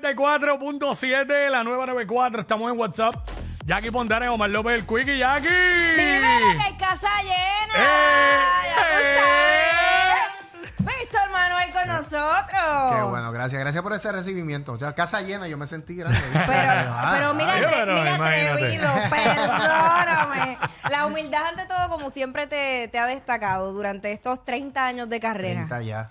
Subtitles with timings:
[0.00, 2.40] 94.7, la nueva 94.
[2.40, 3.14] Estamos en WhatsApp.
[3.64, 5.48] Jackie Fontana y Omar López, el Quickie, Jackie.
[5.48, 7.74] Dímelo que hay casa llena.
[7.76, 8.38] ¡Eh!
[8.66, 11.00] Ya tú sabes.
[11.00, 12.94] Víctor Manuel con nosotros.
[12.96, 14.76] Qué bueno, gracias, gracias por ese recibimiento.
[14.78, 16.18] Ya casa llena, yo me sentí grande.
[16.32, 16.46] Pero,
[17.12, 18.50] pero mira, ay, atre- pero mira imagínate.
[18.50, 20.58] atrevido, perdóname.
[20.90, 25.20] La humildad ante todo, como siempre te, te ha destacado durante estos 30 años de
[25.20, 25.66] carrera.
[25.68, 26.10] 30 ya.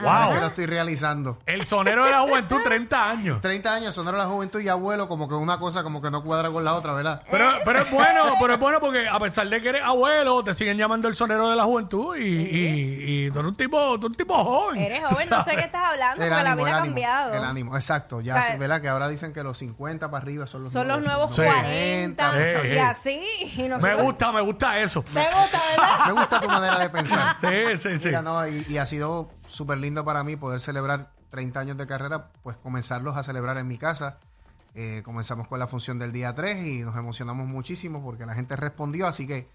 [0.00, 0.34] Wow.
[0.34, 1.38] Que lo estoy realizando.
[1.46, 3.40] El sonero de la juventud, 30 años.
[3.40, 6.50] 30 años, sonero la juventud y abuelo, como que una cosa como que no cuadra
[6.50, 7.22] con la otra, ¿verdad?
[7.30, 10.54] Pero, pero es bueno, pero es bueno porque a pesar de que eres abuelo, te
[10.54, 14.06] siguen llamando el sonero de la juventud y, y, y tú eres un tipo, tú
[14.06, 14.78] eres un tipo joven.
[14.82, 17.34] Eres joven, no sé qué estás hablando, El porque la vida ha cambiado.
[17.34, 18.20] El ánimo, exacto.
[18.20, 18.80] Ya, O sea, sí, ¿verdad?
[18.82, 21.42] Que ahora dicen que los 50 para arriba son los Son los nuevos Sí.
[21.42, 22.78] 40 Sí, y sí.
[22.78, 23.26] así.
[23.56, 25.02] Y Me nosotros- gusta, me gusta eso.
[25.02, 26.06] ¿Te gusta, verdad?
[26.06, 27.36] Me gusta tu manera de pensar.
[27.46, 28.06] Sí, sí, sí.
[28.06, 31.86] Mira, no, y, y ha sido súper lindo para mí poder celebrar 30 años de
[31.86, 34.18] carrera, pues comenzarlos a celebrar en mi casa.
[34.74, 38.56] Eh, comenzamos con la función del día 3 y nos emocionamos muchísimo porque la gente
[38.56, 39.48] respondió, así que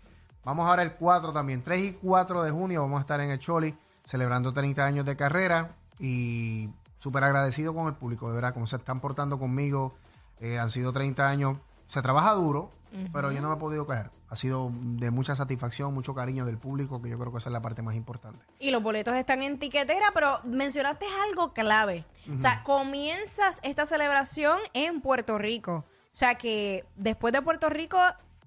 [0.44, 3.38] vamos ahora el 4 también, 3 y 4 de junio vamos a estar en el
[3.38, 8.66] Choli celebrando 30 años de carrera y súper agradecido con el público, de verdad, cómo
[8.66, 9.96] se están portando conmigo.
[10.40, 12.72] Eh, han sido 30 años, se trabaja duro,
[13.14, 14.12] pero yo no me he podido quejar.
[14.30, 17.54] Ha sido de mucha satisfacción, mucho cariño del público, que yo creo que esa es
[17.54, 18.40] la parte más importante.
[18.60, 22.06] Y los boletos están en tiquetera, pero mencionaste algo clave.
[22.34, 25.86] O sea, comienzas esta celebración en Puerto Rico.
[25.88, 27.98] O sea que después de Puerto Rico,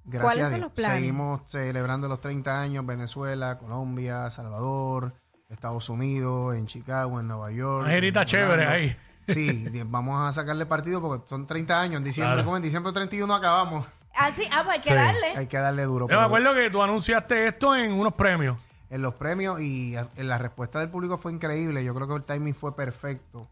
[0.05, 0.99] Gracias ¿cuáles a son los planes?
[0.99, 5.15] Seguimos celebrando los 30 años, Venezuela, Colombia, Salvador,
[5.49, 7.87] Estados Unidos, en Chicago, en Nueva York.
[7.87, 8.97] Una chévere ahí.
[9.29, 11.99] Sí, vamos a sacarle partido porque son 30 años.
[11.99, 12.45] En diciembre, Claro.
[12.45, 13.87] como en diciembre 31 acabamos.
[14.17, 14.95] Ah, sí, ah, pues hay que Sí.
[14.95, 15.27] darle.
[15.37, 16.05] Hay que darle duro.
[16.05, 18.65] Yo pero me acuerdo que tú anunciaste esto en unos premios.
[18.91, 21.83] En los premios y a- en la respuesta del público fue increíble.
[21.85, 23.49] Yo creo que el timing fue perfecto.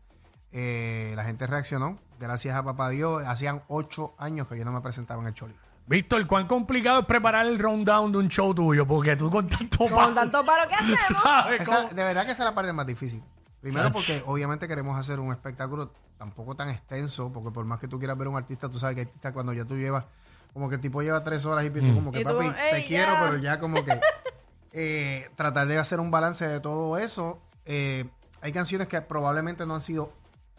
[0.52, 1.98] Eh, la gente reaccionó.
[2.20, 3.22] Gracias a papá Dios.
[3.26, 5.54] Hacían ocho años que yo no me presentaba en el Choli.
[5.86, 8.86] Víctor, ¿cuán complicado es preparar el rundown de un show tuyo?
[8.86, 11.22] Porque tú con tanto Con palo, tanto paro que hacemos.
[11.22, 11.62] ¿sabes?
[11.62, 13.22] Esa- Como- de verdad que esa es la parte más difícil.
[13.60, 13.92] Primero Chach.
[13.94, 18.16] porque obviamente queremos hacer un espectáculo tampoco tan extenso, porque por más que tú quieras
[18.16, 20.04] ver a un artista, tú sabes que artista cuando ya tú llevas,
[20.52, 21.72] como que el tipo lleva tres horas y Mm.
[21.88, 23.20] tú como que Y tú, papi, te "Ey, quiero, ya".
[23.24, 23.98] pero ya como que
[24.72, 27.40] eh, tratar de hacer un balance de todo eso.
[27.64, 28.08] Eh,
[28.40, 30.12] hay canciones que probablemente no han sido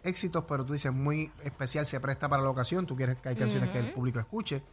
[0.03, 3.35] éxitos, pero tú dices muy especial, se presta para la ocasión, tú quieres que hay
[3.35, 4.63] canciones que el público escuche.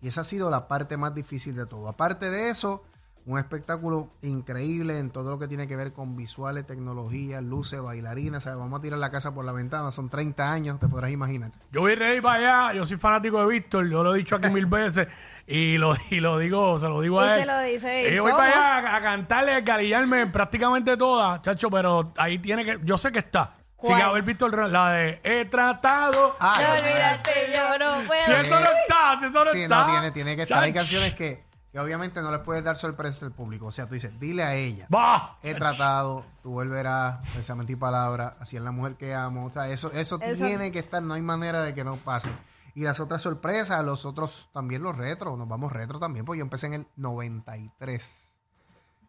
[0.00, 1.88] Y esa ha sido la parte más difícil de todo.
[1.88, 2.84] Aparte de eso,
[3.28, 8.44] un espectáculo increíble en todo lo que tiene que ver con visuales, tecnología, luces, bailarinas.
[8.46, 9.92] Vamos a tirar la casa por la ventana.
[9.92, 11.50] Son 30 años, te podrás imaginar.
[11.70, 14.50] Yo voy ready para allá, yo soy fanático de Víctor, yo lo he dicho aquí
[14.50, 15.08] mil veces
[15.46, 17.40] y lo, y lo digo, se lo digo Y a él.
[17.42, 18.46] se lo dice, y yo voy somos.
[18.46, 22.96] para allá a, a cantarle, a galillarme prácticamente todas, chacho, pero ahí tiene que, yo
[22.96, 23.54] sé que está.
[23.80, 26.34] Sí, que a ver, Víctor, la de he tratado.
[26.40, 28.24] Ah, olvidarte, yo no puedo.
[28.26, 29.84] si esto no está, si esto no Sí, está.
[29.86, 30.64] no, tiene, tiene que estar.
[30.64, 31.44] Hay canciones que,
[31.78, 33.66] que obviamente no les puedes dar sorpresa al público.
[33.66, 34.86] O sea, tú dices, dile a ella.
[34.88, 35.36] Bah.
[35.42, 39.46] He tratado, tú volverás, pensamiento y palabra, así es la mujer que amo.
[39.46, 42.30] O sea, eso, eso, Eso- tiene que estar, no hay manera de que no pase.
[42.74, 46.44] Y las otras sorpresas, los otros, también los retros, nos vamos retro también, porque yo
[46.44, 48.08] empecé en el 93.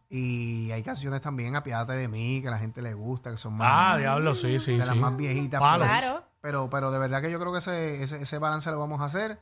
[0.08, 3.54] Y hay canciones también, Apiádate de mí, que a la gente le gusta, que son
[3.54, 4.86] más, Ah, diablo, sí, sí, de sí.
[4.88, 5.60] las más viejitas.
[5.60, 6.24] Pero- Claro.
[6.40, 9.04] Pero, pero de verdad que yo creo que ese, ese, ese balance lo vamos a
[9.04, 9.38] hacer.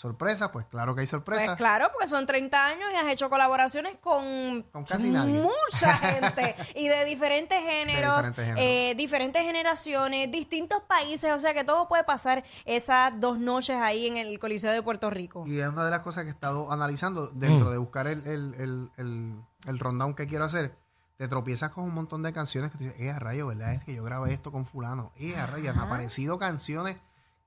[0.00, 1.44] Sorpresa, pues claro que hay sorpresa.
[1.44, 5.34] Pues claro, porque son 30 años y has hecho colaboraciones con, Con casi nadie.
[5.42, 8.62] mucha gente y de diferentes géneros, diferentes géneros.
[8.64, 14.06] eh, diferentes generaciones, distintos países, o sea que todo puede pasar esas dos noches ahí
[14.06, 15.44] en el Coliseo de Puerto Rico.
[15.46, 17.72] Y es una de las cosas que he estado analizando dentro Mm.
[17.72, 19.34] de buscar el, el, el, el,
[19.66, 20.74] el rundown que quiero hacer.
[21.18, 23.74] Te tropiezas con un montón de canciones que te dices, eh, a rayo, ¿verdad?
[23.74, 25.12] Es que yo grabé esto con fulano.
[25.16, 26.96] Eh, a rayo, han aparecido canciones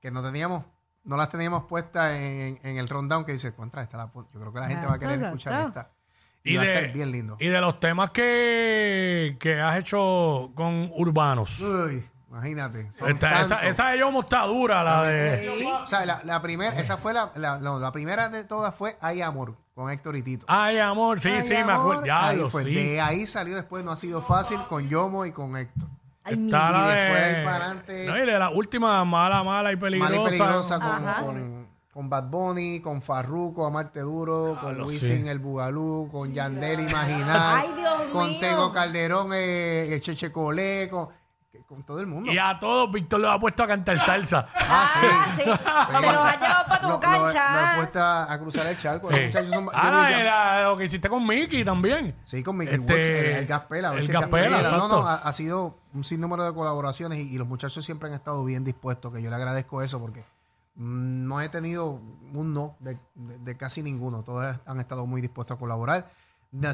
[0.00, 0.64] que no teníamos,
[1.04, 4.26] no las teníamos puestas en, en el rundown que dice, contra esta la pon-".
[4.32, 5.90] Yo creo que la gente va a querer escuchar esta.
[6.42, 7.36] Y, Y va a de, estar bien lindo.
[7.40, 11.58] y de los temas que, que has hecho con urbanos.
[11.60, 12.90] Uy, imagínate.
[13.06, 15.48] Esta- esa, esa de Yomo está dura, la de.
[15.50, 18.74] Sí, o sea, la, la primera, esa fue la, la, no, la primera de todas
[18.74, 20.44] fue Hay Amor, con Héctor y Tito.
[20.48, 21.74] Ay, amor, sí, Ay, sí, me amor.
[21.76, 22.04] acuerdo.
[22.06, 22.64] Ya, Ahí lo fue.
[22.64, 22.74] sí.
[22.74, 25.88] De ahí salió después, no ha sido fácil, con Yomo y con Héctor.
[26.24, 27.26] Ay, mi Está y la después de.
[27.38, 30.12] ahí para adelante- No, y la última, mala, mala y peligrosa.
[30.14, 31.22] Mala y peligrosa con, Ajá.
[31.22, 35.28] con, con Bad Bunny, con Farruko, Amarte Duro, con lo Wisin sí.
[35.28, 38.40] El Bugalú, con Yandel Imaginar, Ay, Dios con mío.
[38.40, 40.88] Tego Calderón, eh, el Cheche Colé,
[41.66, 42.32] con- todo el mundo.
[42.32, 44.48] Y a todos Víctor lo ha puesto a cantar salsa.
[44.54, 45.42] Ah, sí.
[45.44, 47.52] Te los has llevado para tu Lo- lo- cancha.
[47.52, 47.72] Lo, he ah.
[47.76, 49.10] puesto a, a cruzar el charco.
[49.10, 52.14] Los muchachos son- yo Ah, era lo que hiciste con Mickey también.
[52.24, 53.90] Sí, con Mickey Este, Watts, el, el Gaspela.
[53.90, 54.88] a el si Gaspela, No, exacto.
[54.88, 58.44] no, ha, ha sido un sinnúmero de colaboraciones y, y los muchachos siempre han estado
[58.44, 60.20] bien dispuestos, que yo le agradezco eso porque
[60.76, 62.00] mm, no he tenido
[62.32, 64.22] un no de, de- de casi ninguno.
[64.22, 66.10] Todos han estado muy dispuestos a colaborar.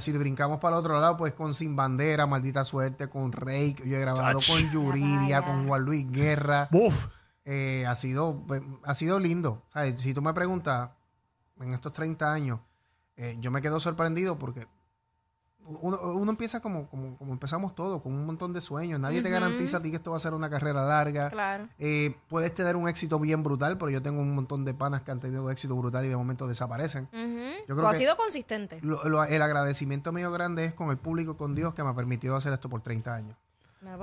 [0.01, 3.89] Si brincamos para el otro lado, pues con Sin Bandera, Maldita Suerte, con Rey, que
[3.89, 4.61] yo he grabado Chach.
[4.61, 6.69] con Yuridia, con Juan Luis Guerra.
[6.73, 7.09] Uf.
[7.45, 9.65] Eh, ha sido pues, ha sido lindo.
[9.69, 10.91] O sea, si tú me preguntas,
[11.61, 12.61] en estos 30 años,
[13.17, 14.67] eh, yo me quedo sorprendido porque
[15.67, 18.99] uno, uno empieza como, como, como empezamos todos, con un montón de sueños.
[18.99, 21.31] Nadie te garantiza a ti que esto va a ser una carrera larga.
[21.31, 21.69] Claro.
[21.79, 25.11] Eh, puedes tener un éxito bien brutal, pero yo tengo un montón de panas que
[25.11, 27.09] han tenido éxito brutal y de momento desaparecen.
[27.69, 28.79] Yo creo has que- sido consistente.
[28.83, 31.95] Lo- lo- el agradecimiento mío grande es con el público, con Dios, que me ha
[31.95, 33.37] permitido hacer esto por 30 años.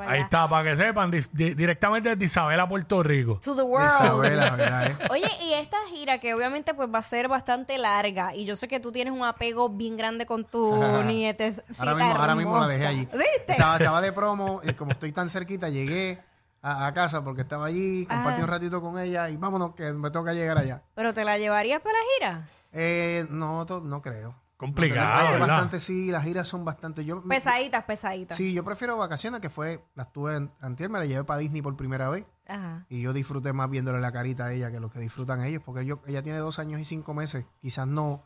[0.08, 3.40] Ahí está, para que sepan, di- directamente desde Isabela, Puerto Rico.
[3.44, 3.88] To the world.
[3.88, 4.88] Isabela, ¿verdad?
[4.88, 4.98] eh?
[5.12, 8.68] Oye, y esta gira que obviamente pues va a ser bastante larga y yo sé
[8.68, 10.76] que tú tienes un apego bien grande con tu
[11.06, 12.74] nietecita Ahora mismo, ahora mismo la hermosa.
[12.74, 13.06] dejé allí.
[13.06, 13.52] ¿Viste?
[13.52, 16.20] Estaba, estaba de promo y como estoy tan cerquita, llegué
[16.64, 18.46] a, a casa porque estaba allí, compartí Ah.
[18.46, 20.82] un ratito con ella y vámonos que me toca llegar allá.
[20.96, 22.48] ¿Pero te la llevarías para la gira?
[22.74, 24.34] Eh, no, to- no creo.
[24.58, 25.48] Complicado, No, es ¿verdad?
[25.48, 27.06] bastante, sí, las giras son bastante.
[27.06, 28.36] Yo, Pesaditas, pesaditas.
[28.36, 31.62] Sí, yo prefiero vacaciones que fue, las tuve en, antier, me la llevé para Disney
[31.62, 32.86] por primera vez Ajá.
[32.90, 35.86] y yo disfruté más viéndole la carita a ella que lo que disfrutan ellos, porque
[35.86, 38.24] yo, ella tiene dos años y cinco meses, quizás no.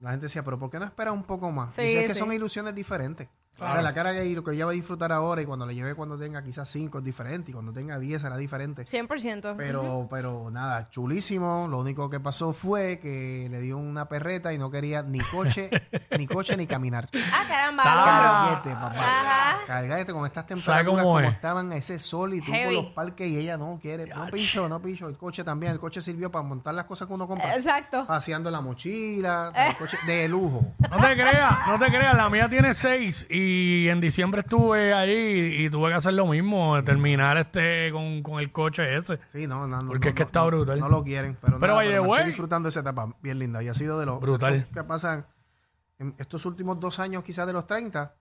[0.00, 1.72] La gente decía, pero ¿por qué no espera un poco más?
[1.74, 3.28] Sí, Dice, es que son ilusiones diferentes.
[3.58, 5.74] O sea, la cara que lo que ella va a disfrutar ahora y cuando le
[5.74, 8.84] lleve cuando tenga quizás cinco es diferente y cuando tenga diez será diferente.
[8.84, 9.54] 100%.
[9.56, 11.66] Pero, pero nada, chulísimo.
[11.68, 15.70] Lo único que pasó fue que le dio una perreta y no quería ni coche,
[16.18, 17.08] ni coche ni caminar.
[17.32, 17.82] Ah, caramba.
[17.86, 17.92] Ah.
[17.92, 19.35] al hombro.
[19.80, 21.32] Carguete con estas ¿Sabe temperaturas cómo como es?
[21.34, 22.74] estaban, ese sol y tú Heavy.
[22.76, 24.06] por los parques y ella no quiere.
[24.06, 25.08] No picho, no picho.
[25.08, 25.72] El coche también.
[25.72, 27.54] El coche sirvió para montar las cosas que uno compra.
[27.54, 28.06] Exacto.
[28.06, 30.74] Paseando la mochila, el coche de lujo.
[30.90, 35.64] No te creas, no te creas, la mía tiene seis y en diciembre estuve ahí
[35.64, 39.18] y tuve que hacer lo mismo, terminar este con, con el coche ese.
[39.32, 39.88] Sí, no, no, no.
[39.88, 40.80] Porque no, es que no, está no, brutal.
[40.80, 43.68] No lo quieren, pero, Pero, nada, the me estoy disfrutando esa etapa bien linda y
[43.68, 44.66] ha sido de los Brutal.
[44.72, 45.26] que pasan
[45.98, 48.14] en estos últimos dos años, quizás de los 30,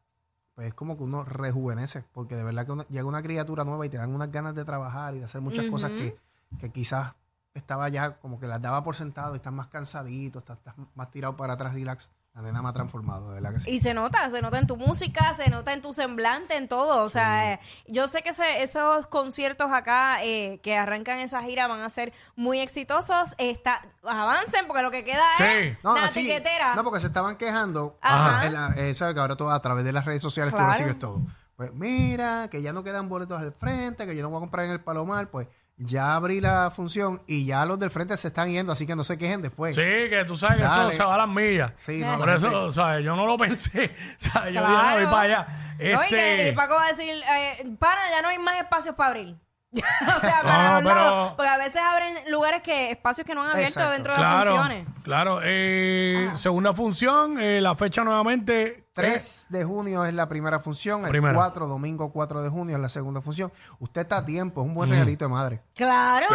[0.55, 3.85] pues es como que uno rejuvenece, porque de verdad que uno- llega una criatura nueva
[3.85, 6.17] y te dan unas ganas de trabajar y de hacer muchas cosas que,
[6.59, 7.13] que quizás
[7.53, 11.11] estaba ya como que las daba por sentado y estás más cansadito, estás, estás más
[11.11, 12.09] tirado para atrás, relax.
[12.35, 13.69] La nena me ha transformado, de verdad que sí.
[13.71, 17.05] Y se nota, se nota en tu música, se nota en tu semblante, en todo.
[17.05, 21.67] O sea, eh, yo sé que ese- esos conciertos acá eh, que arrancan esa gira
[21.67, 23.35] van a ser muy exitosos.
[23.37, 25.43] Está, avancen porque lo que queda Sí.
[25.45, 26.23] es No, sí.
[26.23, 26.75] tiquetera.
[26.75, 27.97] No, porque se estaban quejando.
[28.01, 28.45] Ajá.
[28.47, 29.13] En la- eh, ¿sabes?
[29.13, 30.67] Que ahora todo a través de las redes sociales Claro.
[30.67, 31.21] tú recibes todo.
[31.55, 34.65] Pues mira, que ya no quedan boletos al frente, que yo no voy a comprar
[34.65, 35.29] en el Palomar.
[35.31, 38.95] Pues ya abrí la función y ya los del frente se están yendo, así que
[38.95, 39.75] no se quejen después.
[39.75, 41.71] Sí, que tú sabes que eso se va a las millas.
[41.75, 43.03] Sí, no, Por eso, ¿sabes?
[43.03, 43.93] Yo no lo pensé.
[44.17, 44.53] ¿sabes?
[44.53, 45.01] Yo dije, no, Claro.
[45.01, 45.47] voy para allá.
[45.77, 48.55] No, y que Este, y Paco va a decir, eh, pana, ya no hay más
[48.61, 49.35] espacios para abrir.
[50.17, 51.33] o sea, No, para los pero- lados.
[51.35, 53.91] Porque a veces abren lugares que, espacios que no han abierto Exacto.
[53.91, 54.87] dentro de las claro, funciones.
[55.03, 55.39] claro.
[55.43, 58.85] Eh, segunda función, eh, la fecha nuevamente.
[58.93, 61.35] 3 de junio es la primera función, el Primera.
[61.35, 63.51] 4, domingo 4 de junio es la segunda función.
[63.79, 65.61] Usted está a tiempo, es un buen regalito de madre.
[65.75, 66.27] Claro.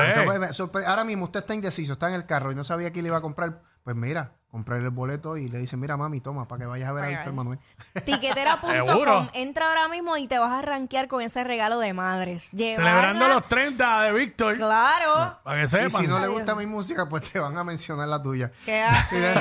[0.53, 3.09] Sorpre- ahora mismo usted está indeciso, está en el carro y no sabía que le
[3.09, 3.63] iba a comprar.
[3.83, 6.93] Pues mira, comprarle el boleto y le dice, mira mami, toma, para que vayas a
[6.93, 7.33] ver a Víctor.
[7.33, 7.59] Manuel.
[8.05, 9.29] Tiquetera.com.
[9.33, 12.51] Entra ahora mismo y te vas a rankear con ese regalo de madres.
[12.51, 14.57] Celebrando los 30 de Víctor.
[14.57, 15.39] Claro.
[15.45, 15.91] Para que Y sepan.
[15.91, 16.59] si no le gusta Dios.
[16.59, 18.51] mi música, pues te van a mencionar la tuya.
[18.65, 19.37] ¿Qué haces?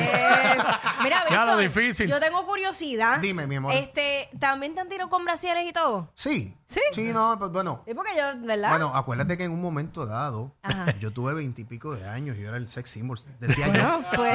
[1.04, 2.08] Mira, Ya lo Víctor, difícil.
[2.10, 3.20] yo tengo curiosidad.
[3.20, 3.74] Dime, mi amor.
[3.74, 6.12] Este, ¿también te han tirado con brasieres y todo?
[6.16, 6.56] Sí.
[6.66, 6.82] ¿Sí?
[6.92, 7.82] Sí, no, pues bueno.
[7.88, 8.70] Es porque yo, ¿verdad?
[8.70, 10.96] Bueno, acuérdate que en un momento dado, Ajá.
[11.00, 13.18] yo tuve veintipico de años y yo era el sex symbol.
[13.40, 14.08] Decía Bueno, yo.
[14.16, 14.34] pues,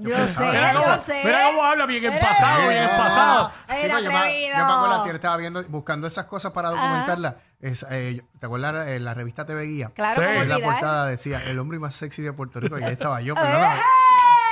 [0.00, 1.20] yo sé, Mira era cómo, yo sé.
[1.24, 3.52] mira cómo habla bien en Eres- pasado, bien pasado.
[3.68, 4.56] Era pues yo, me, atrevido.
[4.58, 7.34] yo me acuerdo la tía estaba viendo, buscando esas cosas para documentarlas.
[7.60, 9.90] Es, eh, yo- ¿Te acuerdas en la revista TV Guía?
[9.94, 10.28] Claro, Sí.
[10.28, 13.34] En la portada decía el hombre más sexy de Puerto Rico y ahí estaba yo.
[13.34, 13.76] nada.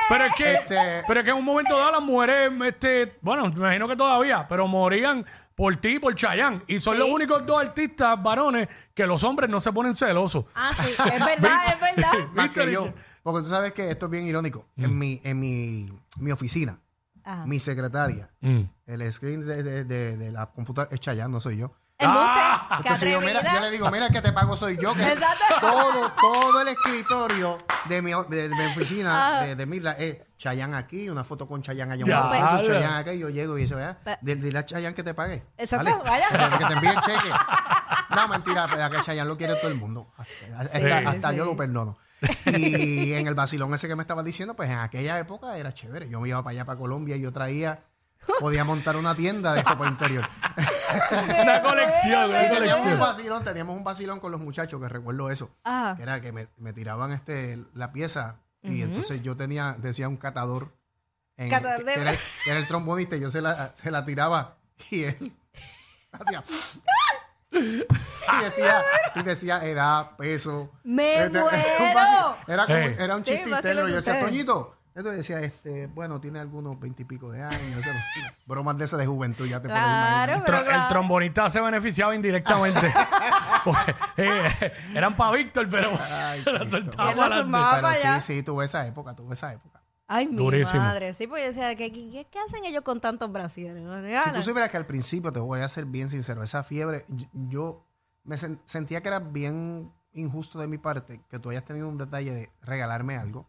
[0.09, 3.45] Pero es que, Este- pero es que en un momento dado las mujeres, este, bueno,
[3.49, 6.63] me imagino que todavía, pero morían por ti y por Chayanne.
[6.67, 7.01] Y son Sí.
[7.01, 10.45] los únicos dos artistas varones que los hombres no se ponen celosos.
[10.55, 12.13] Ah, sí, es verdad, es verdad.
[12.33, 12.93] Más que yo.
[13.33, 14.67] Porque tú sabes que esto es bien irónico.
[14.77, 14.85] Mm.
[14.85, 16.79] En, mi, en mi, mi oficina,
[17.25, 17.45] Ajá.
[17.47, 18.61] mi secretaria, Mm.
[18.87, 21.73] el screen de, de- de- de la computadora es Chayanne, no soy yo.
[22.01, 22.31] Embuste,
[22.71, 24.95] Ah, Entonces yo, mira, yo le digo, mira, el que te pago soy yo.
[24.95, 25.45] Que Exacto.
[25.61, 27.59] todo, todo el escritorio
[27.89, 29.43] de mi, de, de mi oficina, Ah.
[29.43, 32.63] de, de Mirla, es Chayanne aquí, una foto con Chayanne allá, Ya, una foto con.
[32.63, 35.45] Chayanne acá, y yo llego y dice, vea, dile, a Chayanne que te pague.
[35.57, 36.25] Exacto, ¿vale?
[36.31, 36.59] vaya.
[36.59, 37.31] Que te envíe el cheque.
[38.15, 40.13] No, mentira, pero que Chayanne lo quiere todo el mundo.
[40.57, 41.99] Hasta, hasta yo lo perdono.
[42.47, 46.09] Y en el vacilón ese que me estabas diciendo, pues en aquella época era chévere.
[46.09, 47.81] Yo me iba para allá, para Colombia, y yo traía,
[48.41, 50.29] podía montar una tienda de ropa interior.
[51.43, 55.31] Una colección, una Y teníamos un vacilón, teníamos un vacilón con los muchachos, que recuerdo
[55.31, 55.51] eso.
[55.65, 55.97] Ajá.
[55.97, 60.17] Que era que me, me tiraban este la pieza y entonces yo tenía, decía un
[60.17, 60.75] catador.
[61.37, 62.13] En, Catador de- que, era,
[62.45, 64.57] que era el trombonista y yo se la, se la tiraba
[64.91, 65.33] y él
[66.13, 66.43] hacía...
[67.59, 68.83] y decía,
[69.15, 70.71] y decía edad, peso.
[70.85, 72.37] ¡Me Este, muero!
[72.47, 72.97] Era, como, Hey.
[72.99, 73.89] era un Sí, chiste interno.
[73.89, 74.25] Yo decía, ustedes.
[74.25, 74.75] Toñito.
[74.95, 77.87] Entonces decía, este, bueno, tiene algunos veintipico de años.
[77.87, 77.93] no-
[78.47, 80.65] bromas de esas de juventud, ya te puedes Claro, imaginar.
[80.67, 82.93] Tro- El trombonista se beneficiaba indirectamente.
[83.65, 86.71] Porque, eh, eran para Víctor, pero Ay, la Cristo.
[86.79, 87.43] soltaba Él la para adelante.
[87.45, 87.71] sumaba.
[87.71, 88.21] Pero para allá.
[88.21, 89.81] sí, sí, tuve esa época, tuve esa época.
[90.11, 91.13] Ay, mi madre.
[91.15, 93.83] Sí, pues yo decía, ¿qué, qué, qué hacen ellos con tantos brasieres?
[93.83, 97.05] ¿No Si tú supieras que al principio, te voy a ser bien sincero, esa fiebre,
[97.33, 97.85] yo
[98.25, 101.99] me sen- sentía que era bien injusto de mi parte que tú hayas tenido un
[101.99, 103.49] detalle de regalarme algo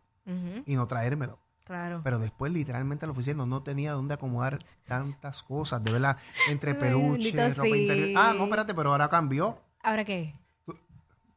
[0.66, 1.40] y no traérmelo.
[1.64, 2.02] claro.
[2.04, 6.18] Pero después, literalmente, al oficina no tenía dónde acomodar tantas cosas, de verdad,
[6.50, 7.82] entre peluches, ropa sí.
[7.82, 8.10] interior.
[8.16, 9.58] Ah, no, espérate, pero ahora cambió.
[9.82, 10.36] ¿Ahora qué?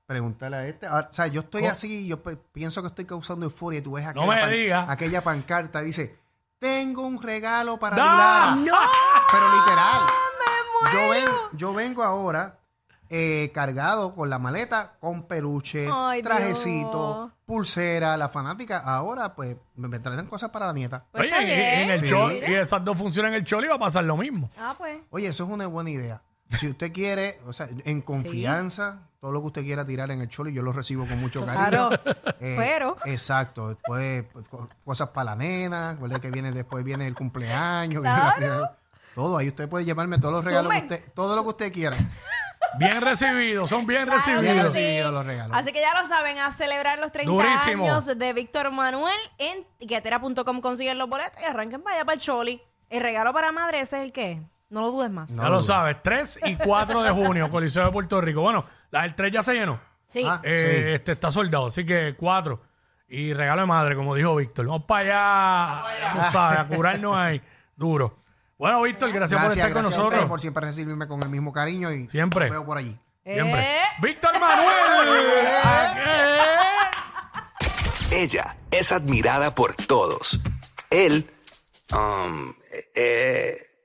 [0.07, 0.87] Pregúntale a este.
[0.87, 3.93] Ahora, o sea, yo estoy así, yo pe- pienso que estoy causando euforia y tú
[3.93, 4.87] ves No aquella, digas.
[4.91, 6.19] aquella pancarta, dice,
[6.59, 8.55] tengo un regalo para ¡Da!
[8.57, 8.57] Dilara".
[8.57, 8.91] ¡No!
[9.31, 10.01] Pero literal.
[10.93, 12.59] Yo, ven, yo vengo ahora
[13.09, 17.33] eh, cargado con la maleta, con peluche, Ay, trajecito, Dios.
[17.47, 18.79] pulsera, la fanática.
[18.79, 21.05] Ahora, pues, me, me traen cosas para la nieta.
[21.13, 22.09] Pues Oye, y- bien, en el Sí.
[22.09, 22.51] chol, mira.
[22.51, 24.51] y esas dos funciones en el chol iba a pasar lo mismo.
[24.59, 24.99] Ah, pues.
[25.11, 26.23] Oye, eso es una buena idea.
[26.59, 30.29] Si usted quiere, o sea, en confianza, todo lo que usted quiera tirar en el
[30.29, 31.69] choli, yo lo recibo con mucho cariño.
[31.69, 31.91] Claro.
[32.41, 33.69] Eh, Pero- Exacto.
[33.69, 35.97] Después, pues, co- cosas para la nena.
[36.21, 38.03] Que viene, después viene el cumpleaños.
[38.03, 38.77] viene la primera-
[39.15, 39.37] todo.
[39.39, 41.97] Ahí usted puede llevarme todos los regalos que usted, todo lo que usted quiera.
[42.81, 44.43] Bien recibidos, son bien Claro recibidos.
[44.43, 45.15] Bien que recibidos sí.
[45.15, 45.57] los regalos.
[45.57, 47.85] Así que ya lo saben, a celebrar los 30 Durísimo.
[47.85, 52.21] años de Víctor Manuel en guetera.com consiguen los boletos y arranquen para allá para el
[52.21, 52.61] Choli.
[52.91, 54.43] El regalo para madre, ese es el que.
[54.73, 55.37] No lo dudes más.
[55.37, 58.41] Ya lo sabes, 3 y 4 de junio, Coliseo de Puerto Rico.
[58.41, 59.79] Bueno, la del 3 ya se llenó.
[60.09, 60.25] Sí.
[60.27, 60.93] Ah, Eh, sí.
[60.95, 62.59] Este está soldado, así que 4.
[63.09, 64.67] Y regalo de madre, como dijo Víctor.
[64.67, 67.43] Vamos para allá, tú sabes, a curarnos ahí.
[67.77, 68.17] Duro.
[68.57, 70.29] Bueno, Víctor, gracias, por estar con gracias a ustedes nosotros.
[70.31, 72.47] por siempre recibirme con el mismo cariño y Siempre.
[72.47, 72.99] los veo por allí.
[73.25, 73.77] Siempre.
[73.77, 73.81] Eh.
[74.01, 75.47] Víctor Manuel.
[75.65, 75.95] ¿A
[78.11, 80.41] Ella es admirada por todos.
[80.91, 81.29] Él,
[81.95, 82.53] um,
[82.95, 83.57] eh,